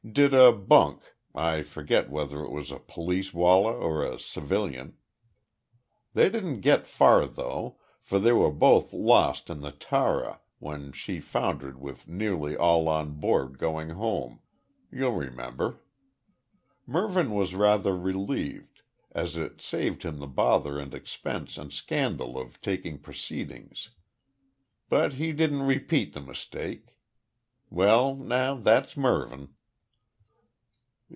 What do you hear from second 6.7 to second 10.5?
far though, for they were both lost in the Tara,